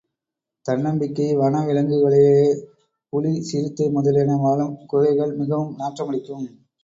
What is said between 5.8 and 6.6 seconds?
நாற்றமடிக்கும்.